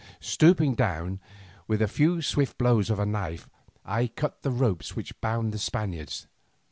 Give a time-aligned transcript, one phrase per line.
[0.19, 1.19] Stooping down,
[1.67, 3.47] with a few swift blows of a knife
[3.85, 6.25] I cut the ropes which bound the Spaniards.